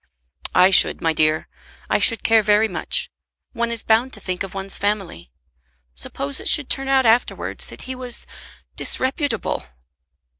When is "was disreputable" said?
7.93-9.63